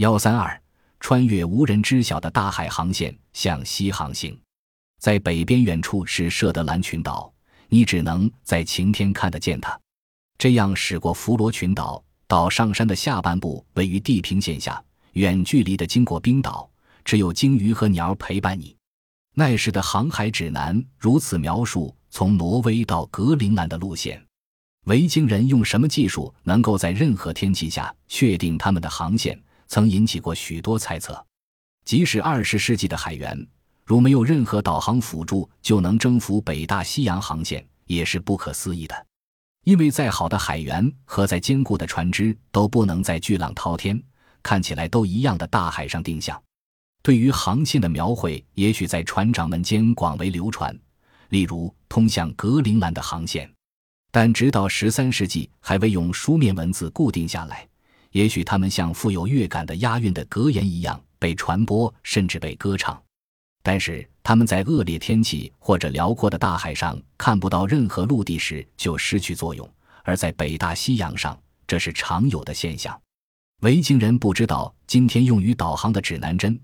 [0.00, 0.58] 幺三二，
[0.98, 4.34] 穿越无人知晓的大海航线向西航行，
[4.98, 7.30] 在北边远处是舍德兰群岛，
[7.68, 9.78] 你只能在晴天看得见它。
[10.38, 14.82] 这样驶过弗罗群岛，岛上山的下半部位于地平线下，
[15.12, 16.70] 远距离的经过冰岛，
[17.04, 18.74] 只有鲸鱼和鸟陪伴你。
[19.34, 24.24] 那时的航海指南如此描述从挪威到格陵兰的路线。
[24.86, 29.38] 维京人用什么技术能够在任何天气下确定他们的航线？
[29.70, 31.24] 曾引起过许多猜测。
[31.84, 33.46] 即使二十世纪的海员，
[33.84, 39.06] 如没有任何导航辅助就能征服北大西洋航线，也是不可思议的。
[39.64, 44.02] 因为再好的海员和再坚固的船只都不能在巨浪滔天、
[44.42, 46.40] 看起来都一样的大海上定向。
[47.00, 50.76] 对于航线的描绘，也许在船长们间广为流传，
[51.28, 53.48] 例如通向格陵兰的航线，
[54.10, 57.69] 但直到十三世纪还未用书面文字固定下来。
[58.12, 63.00] 也许他们像富有乐感的押韵的格言一样被传播，甚至被歌唱，
[63.62, 69.68] 但是他们在恶劣天气或者辽阔的大海上看不到任何陆地时就失去作用，
[70.02, 73.00] 而在北大西洋上，这是常有的现象。
[73.62, 76.58] 维京人不知道今天用于导航的指南针，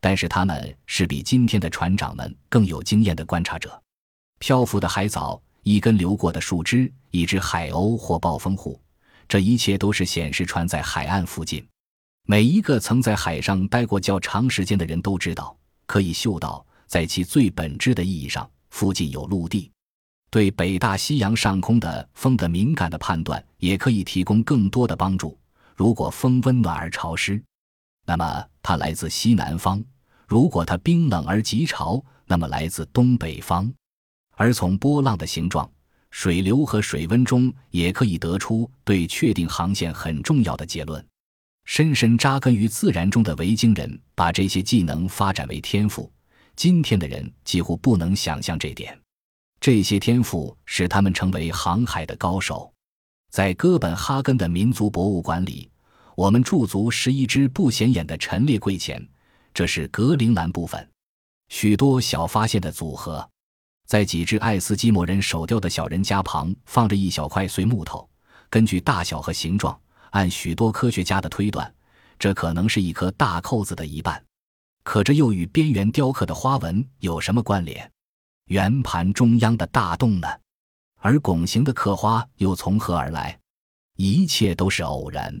[0.00, 3.80] 但是他们是比今天的船长们更有经验的观察者。
[4.40, 8.80] 漂浮的海藻，一根流过的树枝，一只海鸥或暴风虎。
[9.30, 11.64] 这一切都是显示船在海岸附近。
[12.26, 19.70] 每一个曾在海上待过较长时间的人都知道，可以嗅到，在其最本质的意义上，附近有陆地。
[20.32, 25.38] 对北大西洋上空的风的敏感的判断，也可以提供更多的帮助。
[25.76, 27.40] 如果风温暖而潮湿，
[28.06, 29.80] 那么它来自西南方；
[30.26, 33.72] 如果它冰冷而极潮，那么来自东北方。
[34.34, 35.70] 而从波浪的形状。
[36.10, 41.04] 水流和水温中也可以得出对确定航线很重要的结论。
[41.64, 46.10] 深深扎根于自然中的维京人把这些技能发展为天赋，
[46.56, 48.98] 今天的人几乎不能想象这点。
[49.60, 52.72] 这些天赋使他们成为航海的高手。
[53.30, 55.70] 在哥本哈根的民族博物馆里，
[56.16, 59.06] 我们驻足十一只不显眼的陈列柜前，
[59.54, 60.90] 这是格陵兰部分，
[61.50, 63.30] 许多小发现的组合。
[63.90, 68.08] 在几只爱斯基摩人手雕的小人家旁放着一小块碎木头，
[68.48, 69.76] 根据大小和形状，
[70.10, 71.74] 按许多科学家的推断，
[72.16, 74.24] 这可能是一颗大扣子的一半。
[74.84, 77.90] 可这又与边缘雕刻的花纹有什么关联？
[78.44, 80.28] 圆盘中央的大洞呢？
[81.00, 83.36] 而拱形的刻花又从何而来？
[83.96, 85.34] 一切都是偶然。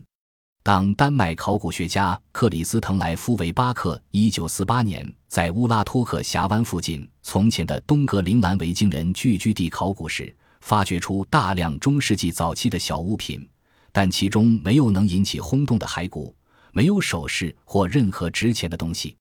[0.64, 13.48] 当丹麦考古学家克里斯滕莱夫维巴克1948年在乌拉托克峡湾附近从前的东格陵兰维京人聚居地考古时，发掘出大量中世纪早期的小物品，
[13.92, 16.34] 但其中没有能引起轰动的骸骨，
[16.72, 19.16] 没有首饰或任何值钱的东西。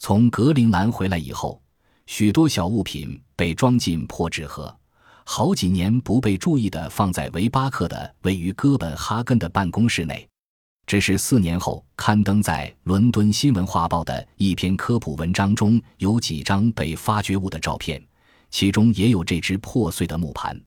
[0.00, 1.62] 从格陵兰回来以后，
[2.06, 4.76] 许多小物品被装进破纸盒，
[5.24, 10.28] 好几年不被注意地放在维巴克的位于哥本哈根的办公室内。
[10.86, 18.02] 只是四年后刊登在《伦敦新闻画报》的一篇科普文章中有几张被发掘物的照片，
[18.50, 20.60] 其中也有这只破碎的木盘。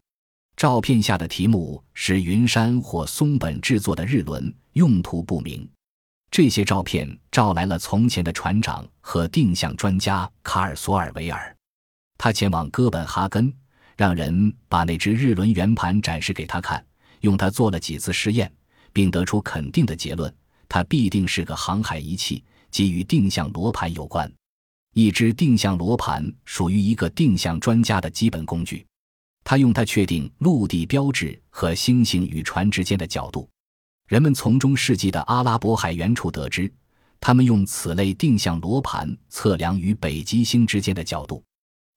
[0.55, 5.69] 照片下的题目是云杉或松本制作的日轮，用途不明。
[6.31, 11.55] 这些照片召来了从前的船长和定向专家卡尔索尔维尔，
[12.17, 13.53] 他前往哥本哈根，
[13.95, 16.83] 让人把那只日轮圆盘展示给他看，
[17.21, 18.51] 用它做了几次试验。
[18.97, 20.33] 并得出肯定的结论，
[20.67, 24.27] 它必定是个航海仪器，即与定向罗盘有关。
[24.95, 28.83] 一只定向罗盘属于一个定向专家的基本工具，
[29.43, 33.47] 他用它确定陆地标志和星星与船之间的角度。
[34.07, 36.73] 人们从中世纪的阿拉伯海原处得知，
[37.19, 41.43] 他们用此类定向罗盘测量与北极星之间的角度。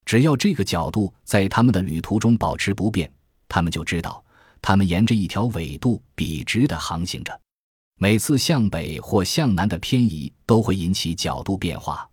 [0.05, 3.11] 只要这个角度在他们的旅途中保持不变，
[3.47, 4.23] 他们就知道。
[4.61, 7.39] 他们沿着一条纬度笔直地航行着，
[7.97, 12.07] 每次向北或向南的偏移都会引起角度变化。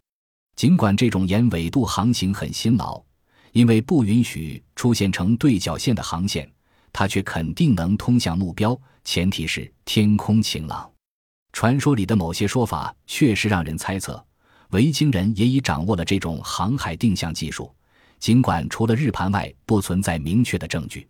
[0.56, 3.00] 尽管这种沿纬度航行很辛劳，
[3.52, 6.50] 因为不允许出现成对角线的航线，
[6.92, 8.78] 它却肯定能通向目标。
[9.04, 10.90] 前提是天空晴朗。
[11.52, 14.22] 传说里的某些说法确实让人猜测，
[14.70, 17.74] 维京人也已掌握了这种航海定向技术，
[18.18, 21.08] 尽管除了日盘外不存在明确的证据。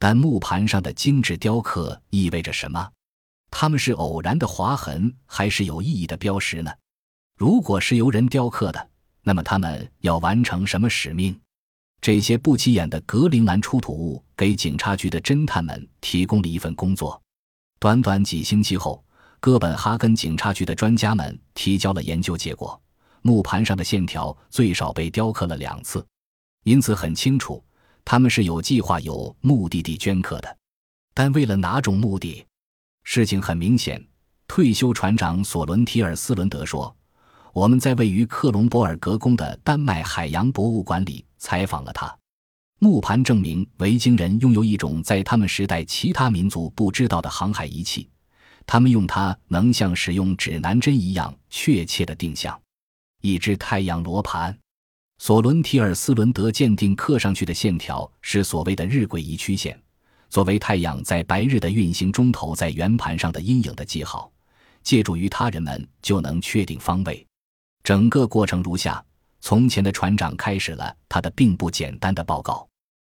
[0.00, 2.90] 但木盘上的精致雕刻意味着什么？
[3.50, 6.72] 它们是偶然的划痕，还是有意义的标识呢？
[7.36, 8.88] 如果是由人雕刻的，
[9.22, 11.38] 那么他们要完成什么使命？
[12.00, 17.20] 这些不起眼的格陵兰出土物给警察局的侦探们提供了一份工作。
[17.78, 19.04] 短短几星期后，
[19.38, 22.80] 哥本哈根警察局的专家们提交了研究结果，
[23.20, 26.02] 木盘上的线条最少被雕刻了两次，
[26.64, 27.62] 因此很清楚
[28.10, 30.56] 他们是有计划、有目的地镌刻的。
[31.14, 32.44] 但为了哪种目的？
[33.04, 34.04] 事情很明显。
[34.48, 36.92] 退休船长索伦提尔斯伦德说
[37.54, 42.12] ：“我们在位于克隆博尔格宫的丹麦海洋博物馆里采访了他。
[42.80, 48.08] 木盘证明维京人拥有一种在他们时代其他民族不知道的航海仪器，
[48.66, 52.60] 他们用它能像使用指南针一样确切的定向。
[53.22, 54.58] 一只太阳罗盘。
[55.20, 59.78] 索伦提尔斯伦德鉴定刻上去的线条是所谓的日晷仪曲线，
[60.30, 64.32] 作为太阳在白日的运行中投在圆盘上的阴影的记号。”
[64.82, 67.26] 借助于他人们就能确定方位。
[67.84, 69.04] 整个过程如下：
[69.42, 72.66] 从前的船长开始了他的并不简单的报告。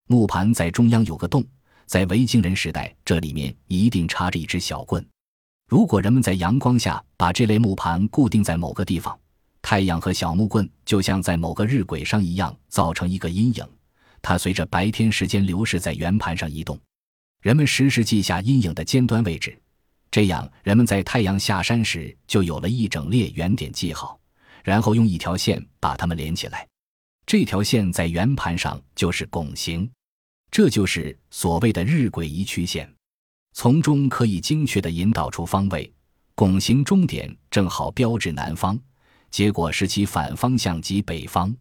[0.08, 1.46] 木盘在中央有个洞，
[1.86, 5.06] 在维京人时代，这里面一定插着一支小棍。
[5.68, 9.16] 如果人们在阳光下把这类木盘固定在某个地方，
[9.62, 13.66] 太阳和小木棍就像在某个日晷上一样，造成一个阴影。
[14.20, 16.78] 它随着白天时间流逝在圆盘上移动。
[17.40, 19.56] 人们实时记下阴影的尖端位置。
[20.10, 24.20] 这样，人们在太阳下山时就有了一整列圆点记号，
[24.62, 26.68] 然后用一条线把它们连起来。
[27.24, 29.90] 这条线在圆盘上就是拱形，
[30.50, 32.92] 这就是所谓的日晷移曲线，
[33.54, 35.90] 从中可以精确地引导出方位。
[36.34, 38.78] 拱形终点正好标志南方，
[39.32, 41.52] 结果是其反方向及北方。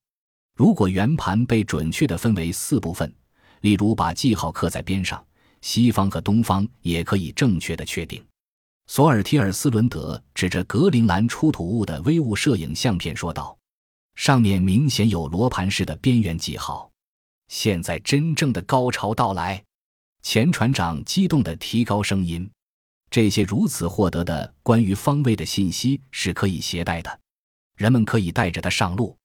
[0.55, 3.11] 如果圆盘被准确地分为四部分，
[3.61, 5.25] 例如把记号刻在边上，
[5.61, 8.23] 西方和东方也可以正确地确定。
[8.87, 13.57] 索尔提尔斯伦德指着格陵兰出土物的微物摄影相片说道
[14.15, 16.91] ：“上面明显有罗盘式的边缘记号。
[17.47, 19.63] 现在真正的高潮到来。”
[20.21, 22.47] 前船长激动地提高声音
[23.09, 27.19] ：“这些如此获得的关于方位的信息是可以携带的，
[27.75, 29.17] 人们可以带着它上路。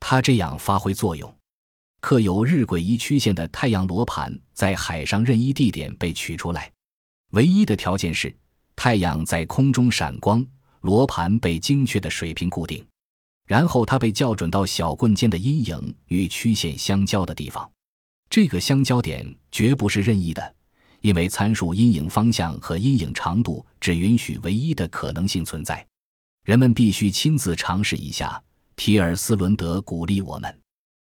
[0.00, 1.34] 它这样发挥作用：
[2.00, 6.72] 刻有日晷移曲线的太阳罗盘在海上任意地点被取出来，
[7.30, 8.34] 唯一的条件是。”
[8.78, 10.46] 太阳在空中闪光，
[10.82, 12.86] 罗盘被精确的水平固定，
[13.46, 17.68] 然后它被校准到小棍间的阴影与曲线相交的地方。
[18.28, 20.54] 这个相交点绝不是任意的，
[21.00, 25.84] 因为参数阴影方向和阴影长度只允许唯一的可能性存在。
[26.46, 28.40] 人们必须亲自尝试一下。
[28.76, 30.60] 提尔斯伦德鼓励我们：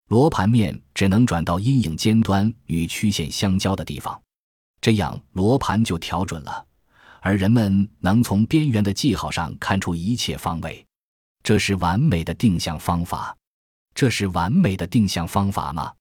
[0.09, 4.19] 罗盘面只能转到阴影尖端与曲线相交的地方，
[4.81, 6.65] 这样罗盘就调准了。
[7.21, 10.83] 而人们能从边缘的记号上看出一切方位，
[11.43, 13.37] 这是完美的定向方法。
[13.93, 15.93] 这是完美的定向方法吗？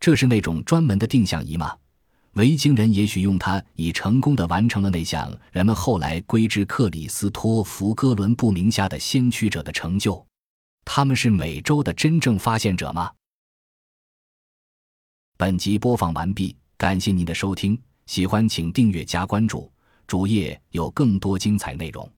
[0.00, 1.76] 这是那种专门的定向仪吗？
[2.34, 10.24] 维京人也许用它，已成功的完成了那项人们后来归之克里斯托弗·哥伦布名下的先驱者的成就。
[10.84, 13.12] 他们是美洲的真正发现者吗？
[15.36, 19.70] 本集播放完毕，感谢您的收听，喜欢请订阅加关注。
[20.06, 22.10] 主页有更多精彩内容。